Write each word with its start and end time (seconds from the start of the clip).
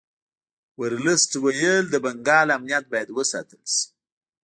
ورلسټ 0.79 1.31
ویل 1.43 1.83
د 1.91 1.95
بنګال 2.05 2.47
امنیت 2.57 2.85
باید 2.93 3.09
وساتل 3.17 3.61
شي. 3.73 3.83